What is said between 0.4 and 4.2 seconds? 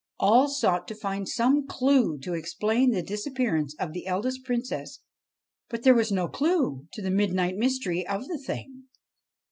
sought to find some clue to explain the disappearance of the